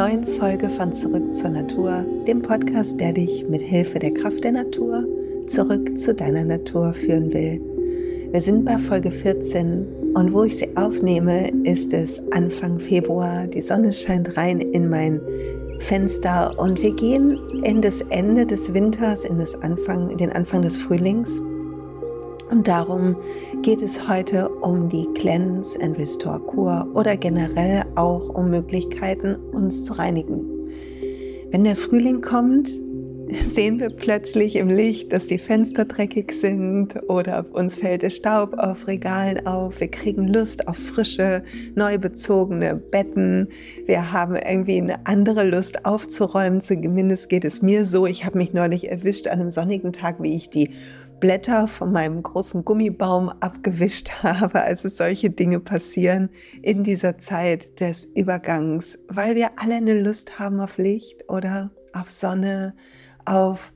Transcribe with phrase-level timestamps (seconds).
[0.00, 4.52] neuen Folge von Zurück zur Natur, dem Podcast, der dich mit Hilfe der Kraft der
[4.52, 5.04] Natur
[5.46, 7.60] zurück zu deiner Natur führen will.
[8.32, 13.46] Wir sind bei Folge 14 und wo ich sie aufnehme, ist es Anfang Februar.
[13.46, 15.20] Die Sonne scheint rein in mein
[15.80, 20.62] Fenster und wir gehen in das Ende des Winters, in, das Anfang, in den Anfang
[20.62, 21.42] des Frühlings.
[22.50, 23.16] Und darum
[23.62, 29.84] geht es heute um die Cleanse and Restore Kur oder generell auch um Möglichkeiten, uns
[29.84, 30.44] zu reinigen.
[31.52, 32.68] Wenn der Frühling kommt,
[33.42, 38.54] sehen wir plötzlich im Licht, dass die Fenster dreckig sind oder uns fällt der Staub
[38.58, 39.80] auf Regalen auf.
[39.80, 41.42] Wir kriegen Lust auf frische,
[41.74, 43.48] neu bezogene Betten.
[43.86, 46.60] Wir haben irgendwie eine andere Lust aufzuräumen.
[46.60, 48.06] Zumindest geht es mir so.
[48.06, 50.70] Ich habe mich neulich erwischt an einem sonnigen Tag, wie ich die
[51.20, 56.30] Blätter von meinem großen Gummibaum abgewischt habe, also solche Dinge passieren
[56.62, 62.10] in dieser Zeit des Übergangs, weil wir alle eine Lust haben auf Licht oder auf
[62.10, 62.74] Sonne,
[63.24, 63.72] auf,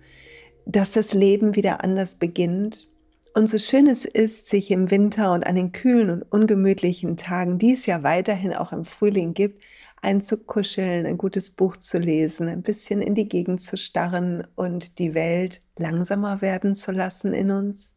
[0.66, 2.88] dass das Leben wieder anders beginnt.
[3.34, 7.58] Und so schön es ist, sich im Winter und an den kühlen und ungemütlichen Tagen,
[7.58, 9.62] die es ja weiterhin auch im Frühling gibt,
[10.04, 15.14] einzukuscheln, ein gutes Buch zu lesen, ein bisschen in die Gegend zu starren und die
[15.14, 17.94] Welt langsamer werden zu lassen in uns.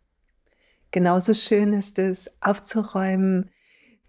[0.92, 3.52] Genauso schön ist es, aufzuräumen,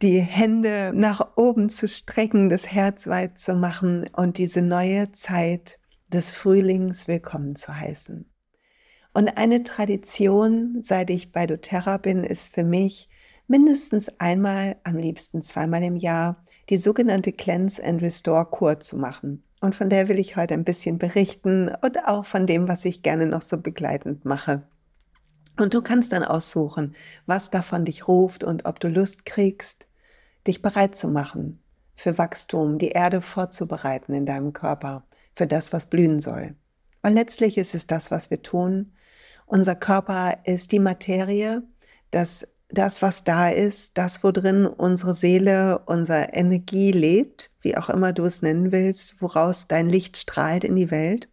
[0.00, 5.78] die Hände nach oben zu strecken, das Herz weit zu machen und diese neue Zeit
[6.12, 8.30] des Frühlings willkommen zu heißen.
[9.12, 13.08] Und eine Tradition, seit ich bei doTERRA bin, ist für mich
[13.48, 19.42] mindestens einmal, am liebsten zweimal im Jahr, die sogenannte Cleanse and Restore Kur zu machen.
[19.60, 23.02] Und von der will ich heute ein bisschen berichten und auch von dem, was ich
[23.02, 24.62] gerne noch so begleitend mache.
[25.56, 26.94] Und du kannst dann aussuchen,
[27.26, 29.88] was davon dich ruft und ob du Lust kriegst,
[30.46, 31.60] dich bereit zu machen
[31.96, 35.04] für Wachstum, die Erde vorzubereiten in deinem Körper,
[35.34, 36.54] für das, was blühen soll.
[37.02, 38.92] Und letztlich ist es das, was wir tun.
[39.46, 41.64] Unser Körper ist die Materie,
[42.12, 47.88] das das, was da ist, das, wo drin unsere Seele, unsere Energie lebt, wie auch
[47.88, 51.28] immer du es nennen willst, woraus dein Licht strahlt in die Welt.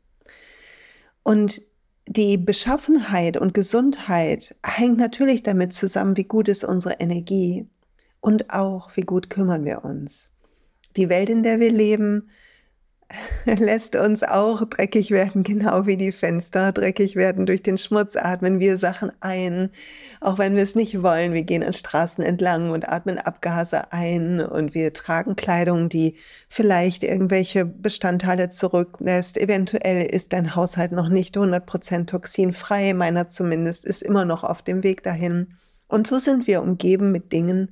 [1.23, 1.61] Und
[2.07, 7.67] die Beschaffenheit und Gesundheit hängt natürlich damit zusammen, wie gut ist unsere Energie
[8.21, 10.29] und auch, wie gut kümmern wir uns.
[10.95, 12.29] Die Welt, in der wir leben,
[13.45, 17.45] lässt uns auch dreckig werden, genau wie die Fenster dreckig werden.
[17.45, 19.69] Durch den Schmutz atmen wir Sachen ein,
[20.21, 21.33] auch wenn wir es nicht wollen.
[21.33, 26.15] Wir gehen an Straßen entlang und atmen Abgase ein und wir tragen Kleidung, die
[26.49, 29.37] vielleicht irgendwelche Bestandteile zurücklässt.
[29.37, 34.83] Eventuell ist dein Haushalt noch nicht 100% toxinfrei, meiner zumindest ist immer noch auf dem
[34.83, 35.55] Weg dahin.
[35.87, 37.71] Und so sind wir umgeben mit Dingen,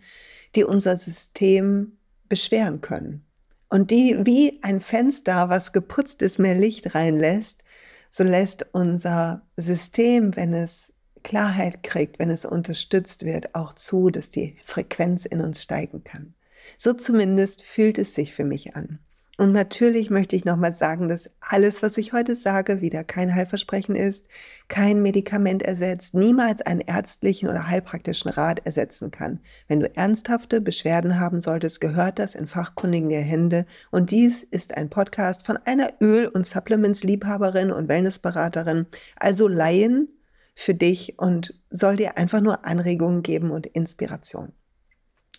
[0.56, 1.98] die unser System
[2.30, 3.26] beschweren können.
[3.74, 7.64] Und die, wie ein Fenster, was geputzt ist, mehr Licht reinlässt,
[8.12, 14.30] so lässt unser System, wenn es Klarheit kriegt, wenn es unterstützt wird, auch zu, dass
[14.30, 16.36] die Frequenz in uns steigen kann.
[16.78, 19.00] So zumindest fühlt es sich für mich an.
[19.40, 23.96] Und natürlich möchte ich nochmal sagen, dass alles, was ich heute sage, wieder kein Heilversprechen
[23.96, 24.28] ist,
[24.68, 29.40] kein Medikament ersetzt, niemals einen ärztlichen oder heilpraktischen Rat ersetzen kann.
[29.68, 33.66] Wenn du ernsthafte Beschwerden haben solltest, gehört das in fachkundige Hände.
[33.90, 38.86] Und dies ist ein Podcast von einer Öl- und Supplements-Liebhaberin und Wellnessberaterin,
[39.16, 40.10] also Laien
[40.54, 44.54] für dich und soll dir einfach nur Anregungen geben und Inspiration.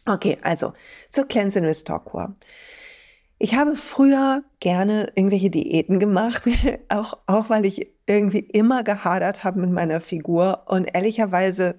[0.04, 0.72] Okay, also
[1.10, 2.34] zur Cleanse and Restore Core.
[3.39, 6.43] Ich habe früher gerne irgendwelche Diäten gemacht,
[6.89, 11.77] auch, auch weil ich irgendwie immer gehadert habe mit meiner Figur und ehrlicherweise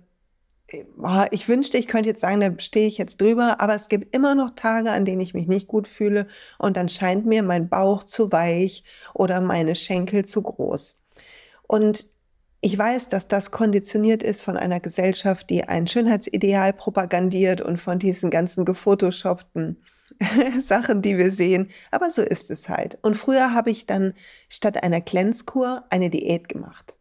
[0.67, 0.83] äh,
[1.31, 4.35] ich wünschte, ich könnte jetzt sagen, da stehe ich jetzt drüber, aber es gibt immer
[4.35, 8.03] noch Tage, an denen ich mich nicht gut fühle und dann scheint mir mein Bauch
[8.03, 11.01] zu weich oder meine Schenkel zu groß.
[11.67, 12.07] Und
[12.61, 17.99] ich weiß, dass das konditioniert ist von einer Gesellschaft, die ein Schönheitsideal propagandiert und von
[17.99, 19.83] diesen ganzen gefotoshoppten
[20.59, 21.69] Sachen, die wir sehen.
[21.91, 22.97] Aber so ist es halt.
[23.01, 24.13] Und früher habe ich dann
[24.49, 26.95] statt einer Cleanse-Kur eine Diät gemacht,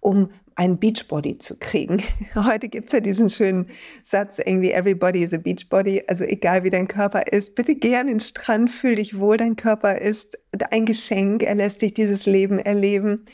[0.00, 2.02] um ein Beachbody zu kriegen.
[2.34, 3.66] Heute gibt es ja diesen schönen
[4.02, 6.04] Satz, irgendwie, everybody is a Beachbody.
[6.06, 9.56] Also egal wie dein Körper ist, bitte geh an den Strand, fühl dich wohl, dein
[9.56, 10.38] Körper ist
[10.70, 13.24] ein Geschenk, er lässt dich dieses Leben erleben.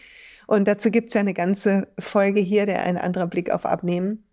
[0.46, 4.24] Und dazu gibt es ja eine ganze Folge hier, der ein anderer Blick auf Abnehmen.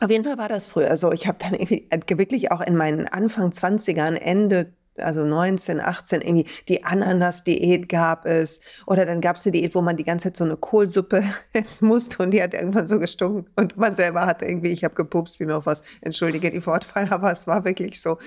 [0.00, 1.12] Auf jeden Fall war das früher so.
[1.12, 6.20] Ich habe dann irgendwie äh, wirklich auch in meinen Anfang 20ern, Ende also 19, 18,
[6.20, 8.60] irgendwie die Ananas-Diät gab es.
[8.86, 11.22] Oder dann gab es eine Diät, wo man die ganze Zeit so eine Kohlsuppe
[11.52, 13.50] essen musste und die hat irgendwann so gestunken.
[13.56, 17.30] Und man selber hatte irgendwie, ich habe gepupst wie noch was, entschuldige die Wortfall, aber
[17.32, 18.18] es war wirklich so.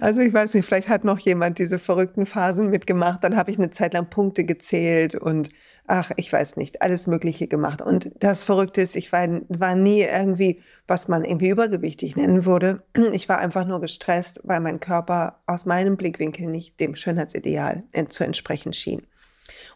[0.00, 3.22] Also ich weiß nicht, vielleicht hat noch jemand diese verrückten Phasen mitgemacht.
[3.22, 5.50] Dann habe ich eine Zeit lang Punkte gezählt und
[5.86, 7.80] ach, ich weiß nicht, alles Mögliche gemacht.
[7.82, 12.82] Und das Verrückte ist, ich war, war nie irgendwie, was man irgendwie übergewichtig nennen würde.
[13.12, 18.24] Ich war einfach nur gestresst, weil mein Körper aus meinem Blickwinkel nicht dem Schönheitsideal zu
[18.24, 19.06] entsprechen schien.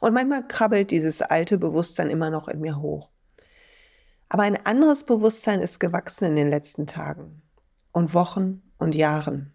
[0.00, 3.08] Und manchmal krabbelt dieses alte Bewusstsein immer noch in mir hoch.
[4.28, 7.42] Aber ein anderes Bewusstsein ist gewachsen in den letzten Tagen
[7.92, 9.52] und Wochen und Jahren.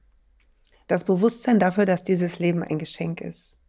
[0.87, 3.59] Das Bewusstsein dafür, dass dieses Leben ein Geschenk ist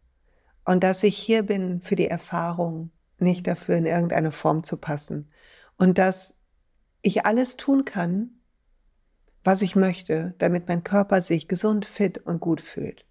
[0.67, 5.31] und dass ich hier bin für die Erfahrung, nicht dafür in irgendeine Form zu passen
[5.77, 6.35] und dass
[7.01, 8.41] ich alles tun kann,
[9.45, 13.05] was ich möchte, damit mein Körper sich gesund, fit und gut fühlt.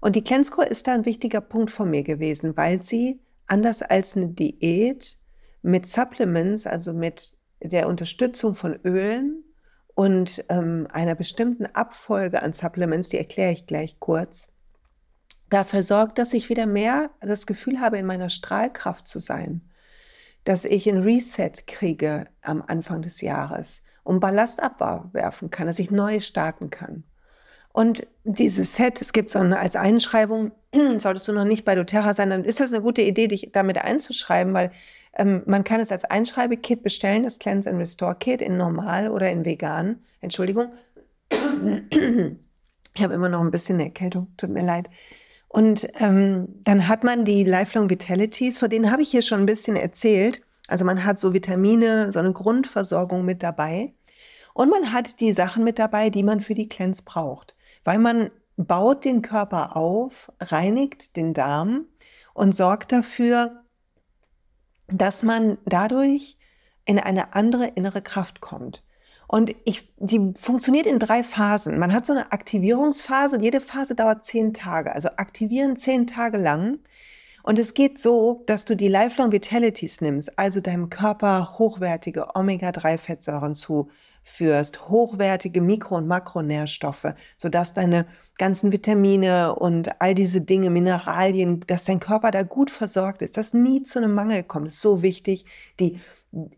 [0.00, 4.16] Und die Cleanse ist da ein wichtiger Punkt von mir gewesen, weil sie anders als
[4.16, 5.16] eine Diät
[5.62, 9.44] mit Supplements, also mit der Unterstützung von Ölen
[9.94, 14.48] und ähm, einer bestimmten Abfolge an Supplements, die erkläre ich gleich kurz,
[15.50, 19.62] dafür sorgt, dass ich wieder mehr das Gefühl habe, in meiner Strahlkraft zu sein,
[20.44, 25.90] dass ich ein Reset kriege am Anfang des Jahres und Ballast abwerfen kann, dass ich
[25.90, 27.04] neu starten kann.
[27.72, 30.52] Und dieses Set, es gibt so eine, als Einschreibung,
[30.98, 33.78] solltest du noch nicht bei doTERRA sein, dann ist das eine gute Idee, dich damit
[33.78, 34.72] einzuschreiben, weil
[35.14, 39.30] ähm, man kann es als Einschreibekit bestellen, das Cleanse and Restore Kit in normal oder
[39.30, 40.02] in vegan.
[40.20, 40.72] Entschuldigung.
[42.98, 44.90] Ich habe immer noch ein bisschen Erkältung, tut mir leid.
[45.48, 49.46] Und ähm, dann hat man die Lifelong Vitalities, vor denen habe ich hier schon ein
[49.46, 50.42] bisschen erzählt.
[50.66, 53.94] Also man hat so Vitamine, so eine Grundversorgung mit dabei.
[54.52, 57.54] Und man hat die Sachen mit dabei, die man für die Cleanse braucht.
[57.84, 61.86] Weil man baut den Körper auf, reinigt den Darm
[62.34, 63.62] und sorgt dafür,
[64.88, 66.36] dass man dadurch
[66.84, 68.82] in eine andere innere Kraft kommt.
[69.28, 71.78] Und ich, die funktioniert in drei Phasen.
[71.78, 73.38] Man hat so eine Aktivierungsphase.
[73.40, 74.94] Jede Phase dauert zehn Tage.
[74.94, 76.78] Also aktivieren zehn Tage lang.
[77.42, 83.54] Und es geht so, dass du die Lifelong Vitalities nimmst, also deinem Körper hochwertige Omega-3-Fettsäuren
[83.54, 88.06] zuführst, hochwertige Mikro- und Makronährstoffe, sodass deine
[88.38, 93.54] ganzen Vitamine und all diese Dinge, Mineralien, dass dein Körper da gut versorgt ist, dass
[93.54, 94.66] nie zu einem Mangel kommt.
[94.66, 95.46] Das ist so wichtig,
[95.80, 96.00] die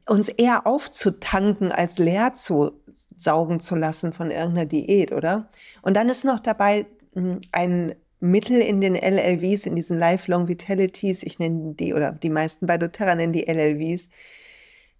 [0.07, 2.73] uns eher aufzutanken, als leer zu
[3.17, 5.49] saugen zu lassen von irgendeiner Diät, oder?
[5.83, 11.23] Und dann ist noch dabei hm, ein Mittel in den LLVs, in diesen Lifelong Vitalities,
[11.23, 14.11] ich nenne die, oder die meisten bei doTERRA nennen die LLVs,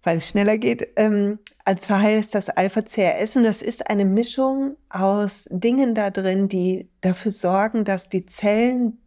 [0.03, 5.47] weil es schneller geht, ähm, als heißt das Alpha-CRS und das ist eine Mischung aus
[5.51, 9.00] Dingen da drin, die dafür sorgen, dass die Zellen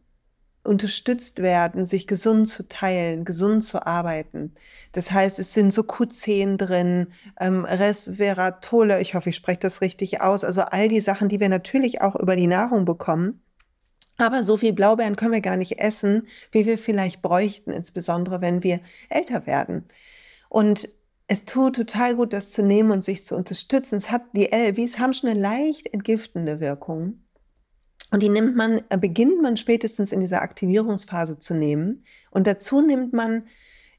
[0.65, 4.55] unterstützt werden, sich gesund zu teilen, gesund zu arbeiten.
[4.93, 7.09] Das heißt, es sind so Q10 drin,
[7.39, 11.49] ähm, Resveratole, ich hoffe, ich spreche das richtig aus, also all die Sachen, die wir
[11.49, 13.43] natürlich auch über die Nahrung bekommen.
[14.17, 18.63] Aber so viel Blaubeeren können wir gar nicht essen, wie wir vielleicht bräuchten, insbesondere wenn
[18.63, 19.85] wir älter werden.
[20.49, 20.89] Und
[21.27, 23.97] es tut total gut, das zu nehmen und sich zu unterstützen.
[23.97, 27.24] Es hat, die LVs haben schon eine leicht entgiftende Wirkung.
[28.11, 32.05] Und die nimmt man, äh, beginnt man spätestens in dieser Aktivierungsphase zu nehmen.
[32.31, 33.45] Und dazu nimmt man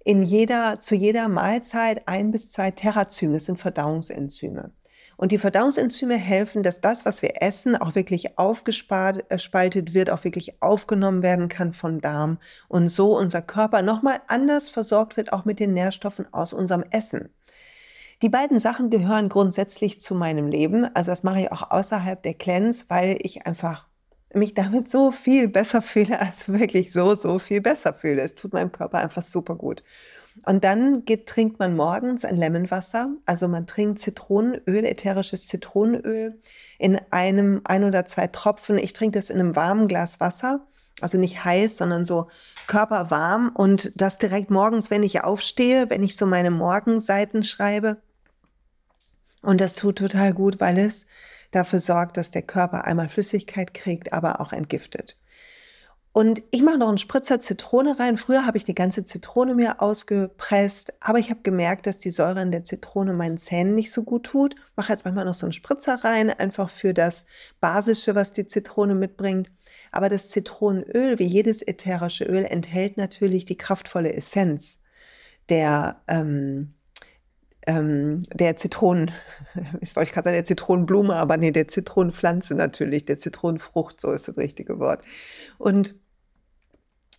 [0.04, 4.72] in jeder, zu jeder Mahlzeit ein bis zwei Terrazyme, das sind Verdauungsenzyme.
[5.18, 10.62] Und die Verdauungsenzyme helfen, dass das, was wir essen, auch wirklich aufgespaltet wird, auch wirklich
[10.62, 15.60] aufgenommen werden kann vom Darm und so unser Körper nochmal anders versorgt wird, auch mit
[15.60, 17.30] den Nährstoffen aus unserem Essen.
[18.22, 20.86] Die beiden Sachen gehören grundsätzlich zu meinem Leben.
[20.96, 23.88] Also das mache ich auch außerhalb der Cleanse, weil ich einfach
[24.36, 28.22] mich damit so viel besser fühle, als wirklich so, so viel besser fühle.
[28.22, 29.84] Es tut meinem Körper einfach super gut.
[30.44, 33.10] Und dann geht, trinkt man morgens ein Lemonwasser.
[33.26, 36.40] Also man trinkt Zitronenöl, ätherisches Zitronenöl
[36.78, 38.78] in einem, ein oder zwei Tropfen.
[38.78, 40.68] Ich trinke das in einem warmen Glas Wasser.
[41.02, 42.28] Also nicht heiß, sondern so
[42.68, 43.52] körperwarm.
[43.54, 47.98] Und das direkt morgens, wenn ich aufstehe, wenn ich so meine Morgenseiten schreibe.
[49.42, 51.06] Und das tut total gut, weil es
[51.52, 55.18] dafür sorgt, dass der Körper einmal Flüssigkeit kriegt, aber auch entgiftet.
[56.16, 58.16] Und ich mache noch einen Spritzer Zitrone rein.
[58.16, 62.42] Früher habe ich die ganze Zitrone mir ausgepresst, aber ich habe gemerkt, dass die Säure
[62.42, 64.56] in der Zitrone meinen Zähnen nicht so gut tut.
[64.78, 67.26] Mache jetzt manchmal noch so einen Spritzer rein, einfach für das
[67.60, 69.52] Basische, was die Zitrone mitbringt.
[69.92, 74.80] Aber das Zitronenöl, wie jedes ätherische Öl, enthält natürlich die kraftvolle Essenz
[75.50, 76.76] der ähm,
[77.68, 79.12] ähm, der Zitronen,
[79.82, 84.28] ich wollte gerade sagen, der Zitronenblume, aber nee, der Zitronenpflanze natürlich, der Zitronenfrucht, so ist
[84.28, 85.04] das richtige Wort.
[85.58, 85.96] Und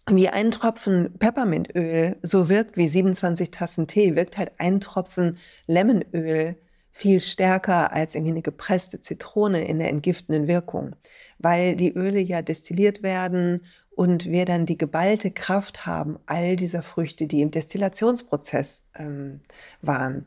[0.08, 6.56] wie ein Tropfen Peppermintöl so wirkt wie 27 Tassen Tee, wirkt halt ein Tropfen Lemonöl
[6.92, 10.96] viel stärker als irgendwie eine gepresste Zitrone in der entgiftenden Wirkung,
[11.38, 16.82] weil die Öle ja destilliert werden und wir dann die geballte Kraft haben all dieser
[16.82, 19.40] Früchte, die im Destillationsprozess ähm,
[19.82, 20.24] waren.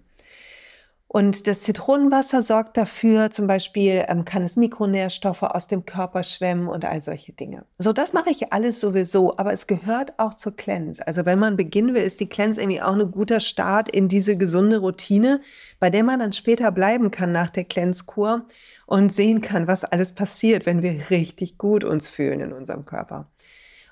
[1.12, 6.68] Und das Zitronenwasser sorgt dafür, zum Beispiel ähm, kann es Mikronährstoffe aus dem Körper schwemmen
[6.68, 7.66] und all solche Dinge.
[7.80, 11.06] So, das mache ich alles sowieso, aber es gehört auch zur Cleanse.
[11.08, 14.38] Also wenn man beginnen will, ist die Cleanse irgendwie auch ein guter Start in diese
[14.38, 15.42] gesunde Routine,
[15.80, 18.46] bei der man dann später bleiben kann nach der Cleanse-Kur
[18.86, 23.26] und sehen kann, was alles passiert, wenn wir richtig gut uns fühlen in unserem Körper.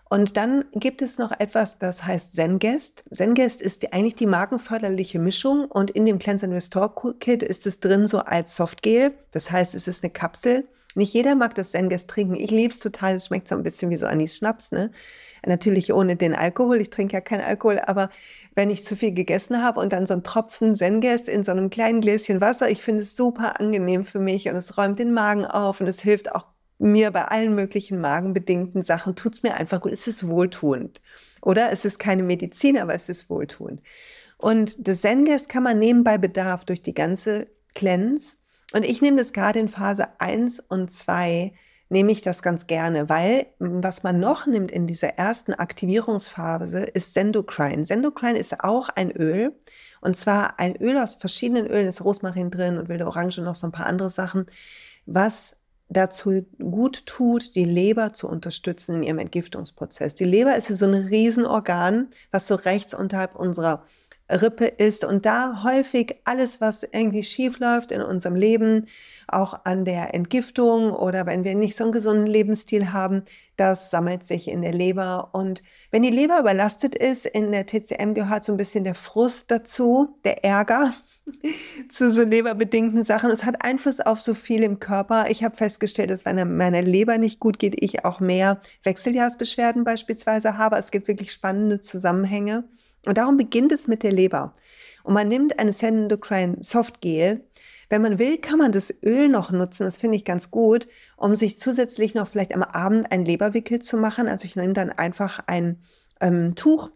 [0.10, 3.04] Und dann gibt es noch etwas, das heißt Zengest.
[3.12, 7.68] Zengest ist die, eigentlich die markenförderliche Mischung und in dem Cleanse and Restore Kit ist
[7.68, 9.14] es drin so als Softgel.
[9.32, 10.68] Das heißt, es ist eine Kapsel.
[10.96, 12.36] Nicht jeder mag das Zengest trinken.
[12.36, 13.18] Ich liebe es total.
[13.18, 14.92] Es schmeckt so ein bisschen wie so Anis-Schnaps, ne?
[15.46, 16.82] Natürlich ohne den Alkohol.
[16.82, 18.10] Ich trinke ja keinen Alkohol, aber
[18.56, 21.70] wenn ich zu viel gegessen habe und dann so ein Tropfen Zengest in so einem
[21.70, 25.46] kleinen Gläschen Wasser, ich finde es super angenehm für mich und es räumt den Magen
[25.46, 26.48] auf und es hilft auch
[26.80, 29.92] mir bei allen möglichen magenbedingten Sachen tut es mir einfach gut.
[29.92, 31.02] Es ist wohltuend.
[31.42, 33.82] Oder es ist keine Medizin, aber es ist wohltuend.
[34.38, 38.38] Und das Zen-Gest kann man nehmen bei Bedarf durch die ganze Cleanse.
[38.74, 41.54] Und ich nehme das gerade in Phase 1 und 2,
[41.90, 47.14] nehme ich das ganz gerne, weil was man noch nimmt in dieser ersten Aktivierungsphase ist
[47.14, 47.86] Sendocrine.
[47.86, 49.56] Sendocrine ist auch ein Öl.
[50.02, 53.56] Und zwar ein Öl aus verschiedenen Ölen, ist Rosmarin drin und wilde Orange und noch
[53.56, 54.46] so ein paar andere Sachen,
[55.06, 55.57] was
[55.90, 60.16] dazu gut tut, die Leber zu unterstützen in ihrem Entgiftungsprozess.
[60.16, 63.84] Die Leber ist so ein Riesenorgan, was so rechts unterhalb unserer
[64.30, 68.88] Rippe ist und da häufig alles, was irgendwie schief läuft in unserem Leben,
[69.28, 73.24] auch an der Entgiftung oder wenn wir nicht so einen gesunden Lebensstil haben,
[73.58, 75.30] das sammelt sich in der Leber.
[75.34, 79.50] Und wenn die Leber überlastet ist, in der TCM gehört so ein bisschen der Frust
[79.50, 80.94] dazu, der Ärger
[81.90, 83.32] zu so leberbedingten Sachen.
[83.32, 85.30] Es hat Einfluss auf so viel im Körper.
[85.30, 90.58] Ich habe festgestellt, dass wenn meiner Leber nicht gut geht, ich auch mehr Wechseljahrsbeschwerden beispielsweise
[90.58, 90.78] habe.
[90.78, 92.66] Es gibt wirklich spannende Zusammenhänge.
[93.06, 94.54] Und darum beginnt es mit der Leber.
[95.04, 97.46] Und man nimmt eine Sendocrine Softgel.
[97.90, 99.86] Wenn man will, kann man das Öl noch nutzen.
[99.86, 103.98] Das finde ich ganz gut, um sich zusätzlich noch vielleicht am Abend ein Leberwickel zu
[103.98, 104.28] machen.
[104.28, 105.82] Also ich nehme dann einfach ein
[106.20, 106.90] ähm, Tuch,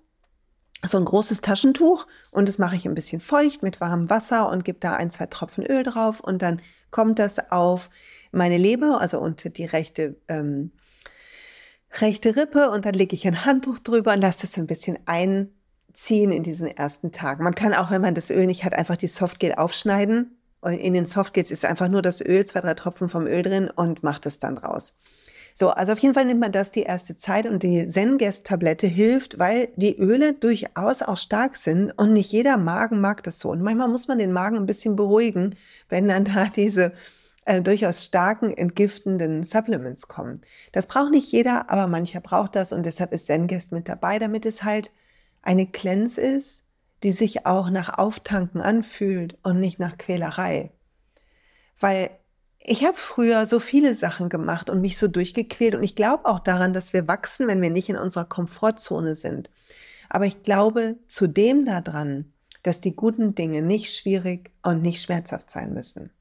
[0.85, 4.65] so ein großes Taschentuch und das mache ich ein bisschen feucht mit warmem Wasser und
[4.65, 7.89] gebe da ein, zwei Tropfen Öl drauf und dann kommt das auf
[8.31, 10.71] meine Leber, also unter die rechte, ähm,
[11.99, 15.53] rechte Rippe und dann lege ich ein Handtuch drüber und lasse das ein bisschen ein
[15.93, 17.43] ziehen in diesen ersten Tagen.
[17.43, 20.37] Man kann auch, wenn man das Öl nicht hat, einfach die Softgel aufschneiden.
[20.61, 23.69] Und in den Softgels ist einfach nur das Öl, zwei, drei Tropfen vom Öl drin
[23.69, 24.95] und macht es dann raus.
[25.53, 29.37] So, also auf jeden Fall nimmt man das die erste Zeit und die Zengest-Tablette hilft,
[29.37, 33.49] weil die Öle durchaus auch stark sind und nicht jeder Magen mag das so.
[33.49, 35.55] Und manchmal muss man den Magen ein bisschen beruhigen,
[35.89, 36.93] wenn dann da diese
[37.45, 40.41] äh, durchaus starken entgiftenden Supplements kommen.
[40.71, 44.45] Das braucht nicht jeder, aber mancher braucht das und deshalb ist Zengest mit dabei, damit
[44.45, 44.91] es halt
[45.41, 46.65] eine Cleanse ist,
[47.03, 50.71] die sich auch nach Auftanken anfühlt und nicht nach Quälerei.
[51.79, 52.11] Weil
[52.59, 56.39] ich habe früher so viele Sachen gemacht und mich so durchgequält und ich glaube auch
[56.39, 59.49] daran, dass wir wachsen, wenn wir nicht in unserer Komfortzone sind.
[60.09, 62.31] Aber ich glaube zudem daran,
[62.61, 66.11] dass die guten Dinge nicht schwierig und nicht schmerzhaft sein müssen.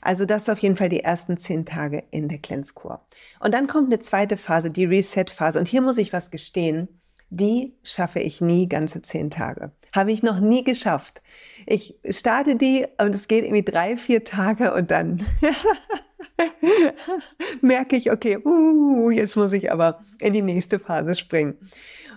[0.00, 3.04] Also das ist auf jeden Fall die ersten zehn Tage in der Cleanse-Kur.
[3.40, 5.58] Und dann kommt eine zweite Phase, die Reset-Phase.
[5.58, 6.97] Und hier muss ich was gestehen
[7.30, 9.72] die schaffe ich nie ganze zehn Tage.
[9.94, 11.22] Habe ich noch nie geschafft.
[11.66, 15.24] Ich starte die und es geht irgendwie drei, vier Tage und dann
[17.60, 21.56] merke ich, okay, uh, jetzt muss ich aber in die nächste Phase springen.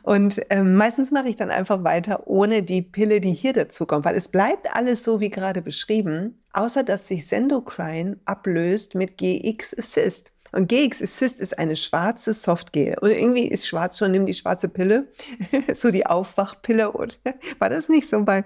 [0.03, 4.05] Und ähm, meistens mache ich dann einfach weiter ohne die Pille, die hier dazu kommt,
[4.05, 9.77] weil es bleibt alles so wie gerade beschrieben, außer dass sich Sendocrine ablöst mit GX
[9.77, 10.31] Assist.
[10.51, 12.95] Und GX Assist ist eine schwarze Softgel.
[13.01, 15.07] Und irgendwie ist schwarz schon, nimm die schwarze Pille,
[15.73, 16.91] so die Aufwachpille.
[16.91, 17.19] Und
[17.59, 18.43] war das nicht so bei,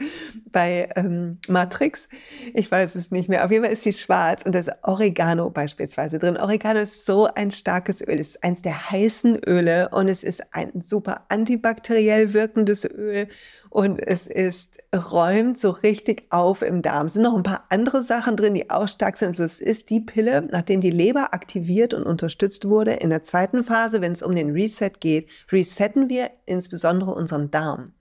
[0.51, 2.07] bei ähm, Matrix?
[2.53, 3.45] Ich weiß es nicht mehr.
[3.45, 6.37] Auf jeden Fall ist sie schwarz und da ist Oregano beispielsweise drin.
[6.37, 8.19] Oregano ist so ein starkes Öl.
[8.19, 13.27] Es ist eins der heißen Öle und es ist ein super antibakteriell wirkendes Öl
[13.69, 17.07] und es ist räumt so richtig auf im Darm.
[17.07, 19.29] Es sind noch ein paar andere Sachen drin, die auch stark sind.
[19.29, 22.93] Also es ist die Pille, nachdem die Leber aktiviert und unterstützt wurde.
[22.93, 27.93] In der zweiten Phase, wenn es um den Reset geht, resetten wir insbesondere unseren Darm.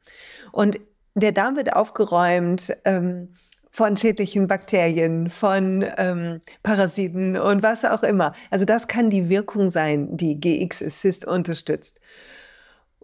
[0.53, 0.79] Und
[1.15, 3.35] der Darm wird aufgeräumt ähm,
[3.71, 8.33] von schädlichen Bakterien, von ähm, Parasiten und was auch immer.
[8.51, 12.01] Also das kann die Wirkung sein, die GX Assist unterstützt.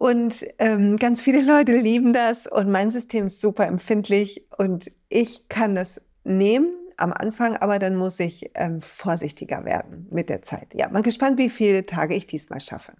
[0.01, 5.47] Und ähm, ganz viele Leute lieben das und mein System ist super empfindlich und ich
[5.51, 10.73] kann das nehmen am Anfang, aber dann muss ich ähm, vorsichtiger werden mit der Zeit.
[10.73, 12.95] Ja, mal gespannt, wie viele Tage ich diesmal schaffe.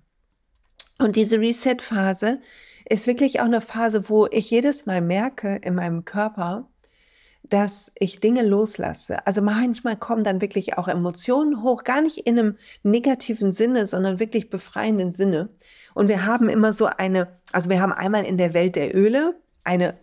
[0.99, 2.43] Und diese Reset-Phase
[2.87, 6.69] ist wirklich auch eine Phase, wo ich jedes Mal merke in meinem Körper,
[7.43, 9.27] dass ich Dinge loslasse.
[9.27, 14.21] Also manchmal kommen dann wirklich auch Emotionen hoch, gar nicht in einem negativen Sinne, sondern
[14.21, 15.49] wirklich befreienden Sinne.
[15.95, 19.35] Und wir haben immer so eine, also wir haben einmal in der Welt der Öle
[19.65, 19.95] eine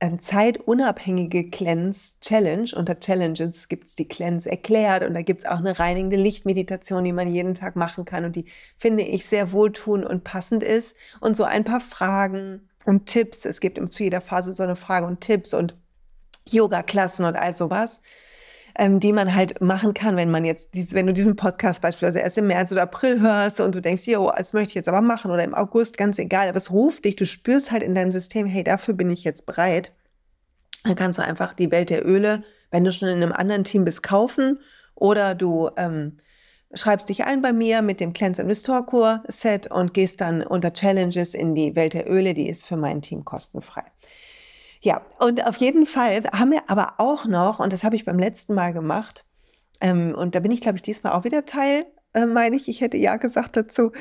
[0.00, 2.70] ähm, zeitunabhängige Cleanse Challenge.
[2.74, 7.04] Unter Challenges gibt es die Cleanse erklärt und da gibt es auch eine reinigende Lichtmeditation,
[7.04, 10.96] die man jeden Tag machen kann und die finde ich sehr wohltuend und passend ist.
[11.20, 13.44] Und so ein paar Fragen und Tipps.
[13.44, 15.74] Es gibt zu jeder Phase so eine Frage und Tipps und
[16.48, 18.00] Yoga-Klassen und all sowas,
[18.78, 22.20] ähm, die man halt machen kann, wenn man jetzt, dies, wenn du diesen Podcast beispielsweise
[22.20, 25.00] erst im März oder April hörst und du denkst, jo, das möchte ich jetzt aber
[25.00, 28.12] machen oder im August, ganz egal, aber es ruft dich, du spürst halt in deinem
[28.12, 29.92] System, hey, dafür bin ich jetzt bereit.
[30.84, 33.84] Dann kannst du einfach die Welt der Öle, wenn du schon in einem anderen Team
[33.84, 34.60] bist, kaufen
[34.94, 36.18] oder du ähm,
[36.72, 40.42] schreibst dich ein bei mir mit dem Cleanse and Restore Core Set und gehst dann
[40.42, 43.84] unter Challenges in die Welt der Öle, die ist für mein Team kostenfrei.
[44.80, 48.18] Ja, und auf jeden Fall haben wir aber auch noch, und das habe ich beim
[48.18, 49.24] letzten Mal gemacht,
[49.80, 52.80] ähm, und da bin ich, glaube ich, diesmal auch wieder Teil, äh, meine ich, ich
[52.80, 53.92] hätte ja gesagt dazu.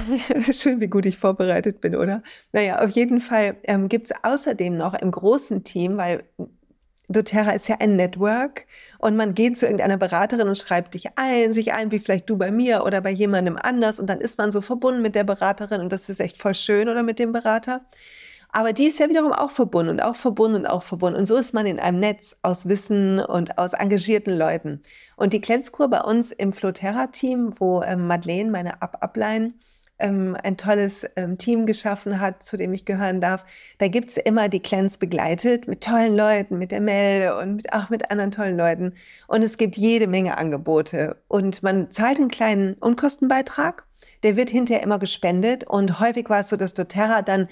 [0.52, 2.22] Schön, wie gut ich vorbereitet bin, oder?
[2.52, 6.24] Naja, auf jeden Fall ähm, gibt es außerdem noch im großen Team, weil
[7.08, 8.66] doTERRA ist ja ein Network
[8.98, 12.36] und man geht zu irgendeiner Beraterin und schreibt dich ein, sich ein, wie vielleicht du
[12.36, 15.80] bei mir oder bei jemandem anders und dann ist man so verbunden mit der Beraterin
[15.80, 17.86] und das ist echt voll schön oder mit dem Berater.
[18.58, 21.16] Aber die ist ja wiederum auch verbunden und auch verbunden und auch verbunden.
[21.16, 24.82] Und so ist man in einem Netz aus Wissen und aus engagierten Leuten.
[25.14, 29.54] Und die Klenzkur bei uns im Floterra-Team, wo ähm, Madeleine, meine Up-Upline,
[30.00, 33.44] ähm, ein tolles ähm, Team geschaffen hat, zu dem ich gehören darf.
[33.78, 37.90] Da gibt's immer die Cleanse begleitet mit tollen Leuten, mit der Mel und mit, auch
[37.90, 38.94] mit anderen tollen Leuten.
[39.28, 41.22] Und es gibt jede Menge Angebote.
[41.28, 43.84] Und man zahlt einen kleinen Unkostenbeitrag.
[44.24, 45.62] Der wird hinterher immer gespendet.
[45.62, 47.46] Und häufig war es so, dass doTERRA dann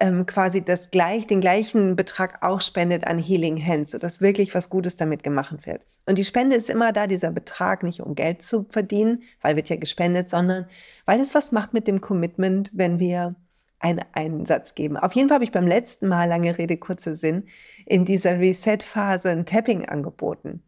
[0.00, 4.70] ähm, quasi das gleich, den gleichen Betrag auch spendet an Healing Hands, sodass wirklich was
[4.70, 5.82] Gutes damit gemacht wird.
[6.06, 9.68] Und die Spende ist immer da, dieser Betrag nicht um Geld zu verdienen, weil wird
[9.68, 10.66] ja gespendet, sondern
[11.04, 13.34] weil es was macht mit dem Commitment, wenn wir
[13.80, 14.96] einen Einsatz geben.
[14.96, 17.44] Auf jeden Fall habe ich beim letzten Mal, lange Rede, kurzer Sinn,
[17.86, 20.62] in dieser Reset-Phase ein Tapping angeboten.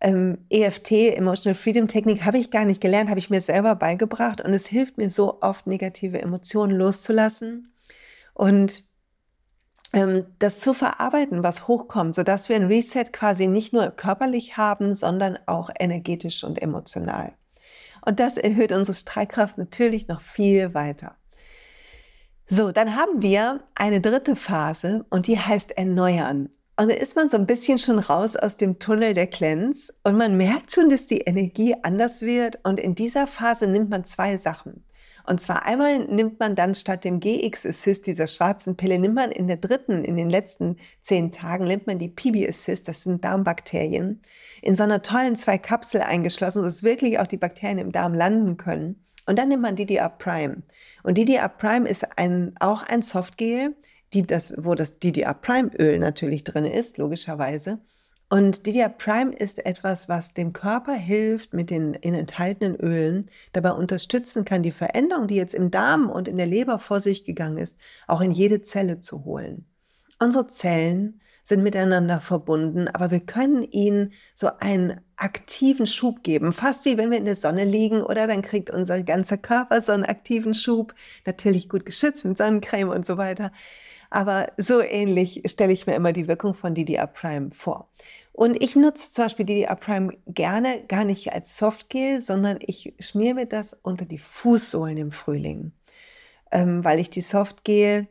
[0.00, 4.40] Ähm, EFT, Emotional Freedom Technik, habe ich gar nicht gelernt, habe ich mir selber beigebracht
[4.40, 7.71] und es hilft mir so oft, negative Emotionen loszulassen
[8.34, 8.84] und
[9.92, 14.94] ähm, das zu verarbeiten, was hochkommt, sodass wir ein Reset quasi nicht nur körperlich haben,
[14.94, 17.32] sondern auch energetisch und emotional.
[18.04, 21.16] Und das erhöht unsere Streitkraft natürlich noch viel weiter.
[22.48, 26.48] So, dann haben wir eine dritte Phase und die heißt Erneuern.
[26.76, 30.16] Und da ist man so ein bisschen schon raus aus dem Tunnel der Cleanse und
[30.16, 32.58] man merkt schon, dass die Energie anders wird.
[32.64, 34.84] Und in dieser Phase nimmt man zwei Sachen.
[35.26, 39.30] Und zwar einmal nimmt man dann statt dem GX Assist, dieser schwarzen Pille, nimmt man
[39.30, 43.24] in der dritten, in den letzten zehn Tagen, nimmt man die PB Assist, das sind
[43.24, 44.20] Darmbakterien,
[44.62, 48.56] in so einer tollen zwei Kapsel eingeschlossen, dass wirklich auch die Bakterien im Darm landen
[48.56, 49.04] können.
[49.26, 50.62] Und dann nimmt man DDR Prime.
[51.02, 53.76] Und DDR Prime ist ein, auch ein Softgel,
[54.12, 57.78] die das, wo das DDR Prime Öl natürlich drin ist, logischerweise.
[58.32, 63.72] Und DDR Prime ist etwas, was dem Körper hilft, mit den in enthaltenen Ölen dabei
[63.72, 67.58] unterstützen kann, die Veränderung, die jetzt im Darm und in der Leber vor sich gegangen
[67.58, 69.66] ist, auch in jede Zelle zu holen.
[70.18, 76.84] Unsere Zellen sind miteinander verbunden, aber wir können ihnen so einen aktiven Schub geben, fast
[76.84, 80.04] wie wenn wir in der Sonne liegen oder dann kriegt unser ganzer Körper so einen
[80.04, 80.94] aktiven Schub,
[81.26, 83.52] natürlich gut geschützt mit Sonnencreme und so weiter.
[84.10, 87.88] Aber so ähnlich stelle ich mir immer die Wirkung von DDR Prime vor.
[88.32, 93.34] Und ich nutze zum Beispiel DDR Prime gerne gar nicht als Softgel, sondern ich schmiere
[93.34, 95.72] mir das unter die Fußsohlen im Frühling,
[96.50, 98.08] ähm, weil ich die Softgel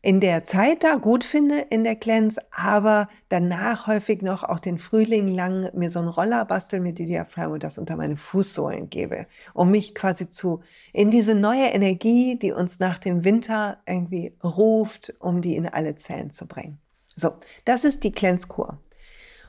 [0.00, 4.78] in der Zeit da gut finde in der Cleanse, aber danach häufig noch auch den
[4.78, 8.90] Frühling lang mir so einen Roller bastel mit DDR Prime und das unter meine Fußsohlen
[8.90, 14.36] gebe, um mich quasi zu in diese neue Energie, die uns nach dem Winter irgendwie
[14.44, 16.78] ruft, um die in alle Zellen zu bringen.
[17.16, 17.34] So,
[17.64, 18.78] das ist die Cleanse-Kur.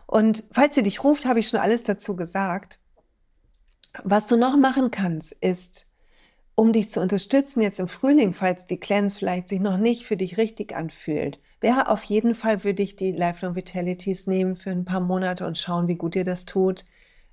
[0.07, 2.79] Und falls sie dich ruft, habe ich schon alles dazu gesagt.
[4.03, 5.88] Was du noch machen kannst, ist
[6.59, 10.17] um dich zu unterstützen jetzt im Frühling, falls die Cleanse vielleicht sich noch nicht für
[10.17, 14.83] dich richtig anfühlt, wäre auf jeden Fall, würde ich die Lifelong Vitalities nehmen für ein
[14.83, 16.83] paar Monate und schauen, wie gut dir das tut.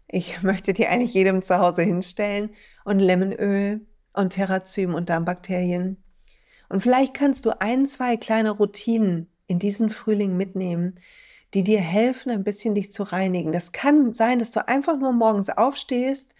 [0.06, 2.50] Ich möchte dir eigentlich jedem zu Hause hinstellen
[2.84, 6.00] und Lemonöl und Terrazym und Darmbakterien.
[6.68, 11.00] Und vielleicht kannst du ein, zwei kleine Routinen in diesen Frühling mitnehmen,
[11.52, 13.50] die dir helfen, ein bisschen dich zu reinigen.
[13.50, 16.32] Das kann sein, dass du einfach nur morgens aufstehst,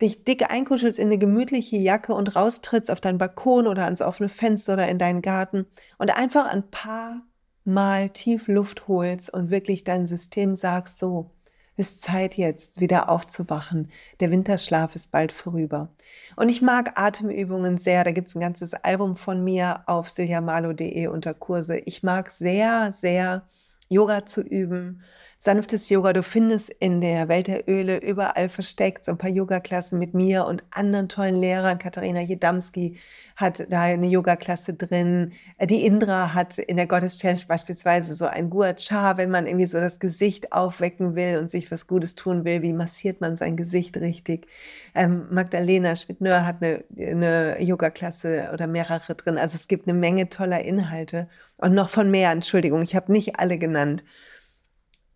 [0.00, 4.28] dich dick einkuschelst in eine gemütliche Jacke und raustrittst auf deinen Balkon oder ans offene
[4.28, 5.66] Fenster oder in deinen Garten
[5.98, 7.22] und einfach ein paar
[7.66, 11.30] Mal tief Luft holst und wirklich dein System sagst, so,
[11.76, 13.90] ist Zeit jetzt wieder aufzuwachen.
[14.20, 15.88] Der Winterschlaf ist bald vorüber.
[16.36, 18.04] Und ich mag Atemübungen sehr.
[18.04, 21.78] Da gibt es ein ganzes Album von mir auf siljamalo.de unter Kurse.
[21.78, 23.48] Ich mag sehr, sehr
[23.88, 25.02] Yoga zu üben
[25.44, 26.14] sanftes Yoga.
[26.14, 30.46] Du findest in der Welt der Öle überall versteckt so ein paar Yoga-Klassen mit mir
[30.46, 31.78] und anderen tollen Lehrern.
[31.78, 32.96] Katharina Jedamski
[33.36, 35.32] hat da eine Yoga-Klasse drin.
[35.60, 39.78] Die Indra hat in der Gottes-Challenge beispielsweise so ein Gua Cha, wenn man irgendwie so
[39.78, 42.62] das Gesicht aufwecken will und sich was Gutes tun will.
[42.62, 44.46] Wie massiert man sein Gesicht richtig?
[44.94, 49.36] Ähm, Magdalena Schmidt-Nör hat eine, eine Yoga-Klasse oder mehrere drin.
[49.36, 51.28] Also es gibt eine Menge toller Inhalte
[51.58, 52.30] und noch von mehr.
[52.30, 54.04] Entschuldigung, ich habe nicht alle genannt.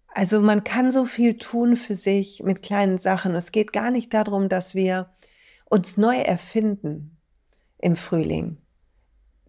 [0.08, 3.34] Also man kann so viel tun für sich mit kleinen Sachen.
[3.34, 5.10] Es geht gar nicht darum, dass wir
[5.66, 7.16] uns neu erfinden
[7.78, 8.58] im Frühling.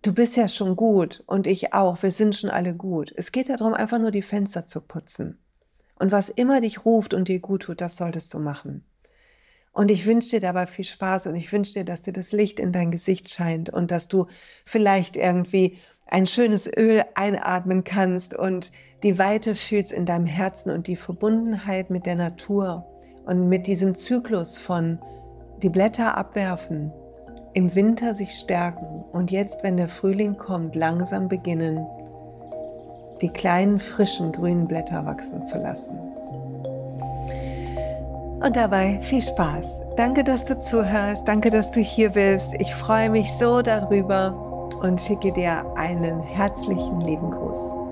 [0.01, 2.01] Du bist ja schon gut und ich auch.
[2.03, 3.11] Wir sind schon alle gut.
[3.15, 5.39] Es geht darum, einfach nur die Fenster zu putzen.
[5.95, 8.85] Und was immer dich ruft und dir gut tut, das solltest du machen.
[9.71, 12.59] Und ich wünsche dir dabei viel Spaß und ich wünsche dir, dass dir das Licht
[12.59, 14.27] in dein Gesicht scheint und dass du
[14.65, 18.71] vielleicht irgendwie ein schönes Öl einatmen kannst und
[19.03, 22.85] die Weite fühlst in deinem Herzen und die Verbundenheit mit der Natur
[23.25, 24.99] und mit diesem Zyklus von
[25.61, 26.91] die Blätter abwerfen,
[27.53, 31.85] im Winter sich stärken und jetzt, wenn der Frühling kommt, langsam beginnen,
[33.21, 35.97] die kleinen frischen grünen Blätter wachsen zu lassen.
[38.41, 39.79] Und dabei viel Spaß.
[39.97, 41.27] Danke, dass du zuhörst.
[41.27, 42.53] Danke, dass du hier bist.
[42.59, 44.33] Ich freue mich so darüber
[44.81, 47.88] und schicke dir einen herzlichen lieben Gruß.